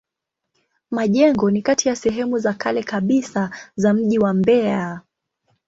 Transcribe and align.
Majengo 0.91 1.51
ni 1.51 1.61
kati 1.61 1.89
ya 1.89 1.95
sehemu 1.95 2.37
za 2.39 2.53
kale 2.53 2.83
kabisa 2.83 3.51
za 3.75 3.93
mji 3.93 4.19
wa 4.19 4.33
Mbeya. 4.33 5.01